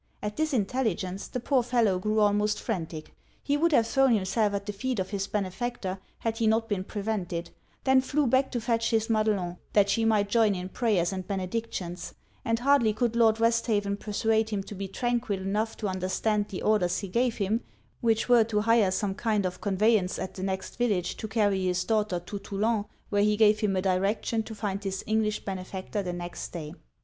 [0.23, 3.13] At this intelligence the poor fellow grew almost frantic.
[3.43, 6.83] He would have thrown himself at the feet of his benefactor had he not been
[6.83, 7.51] prevented;
[7.83, 12.15] then flew back to fetch his Madelon, that she might join in prayers and benedictions;
[12.43, 16.97] and hardly could Lord Westhaven persuade him to be tranquil enough to understand the orders
[16.97, 17.61] he gave him,
[17.99, 21.83] which were, to hire some kind of conveyance at the next village to carry his
[21.83, 26.11] daughter to Toulon; where he gave him a direction to find his English benefactor the
[26.11, 26.73] next day.